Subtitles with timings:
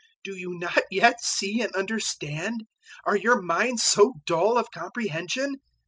[0.23, 2.63] Do you not yet see and understand?
[3.05, 5.57] Are your minds so dull of comprehension?